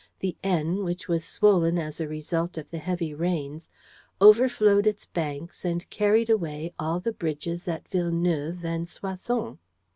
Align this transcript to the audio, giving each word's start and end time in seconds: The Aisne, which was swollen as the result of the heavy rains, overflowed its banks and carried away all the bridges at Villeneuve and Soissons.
The 0.19 0.35
Aisne, 0.43 0.83
which 0.83 1.07
was 1.07 1.23
swollen 1.23 1.77
as 1.77 1.99
the 1.99 2.07
result 2.07 2.57
of 2.57 2.71
the 2.71 2.79
heavy 2.79 3.13
rains, 3.13 3.69
overflowed 4.19 4.87
its 4.87 5.05
banks 5.05 5.63
and 5.63 5.87
carried 5.91 6.27
away 6.31 6.73
all 6.79 6.99
the 6.99 7.13
bridges 7.13 7.67
at 7.67 7.87
Villeneuve 7.87 8.65
and 8.65 8.89
Soissons. 8.89 9.59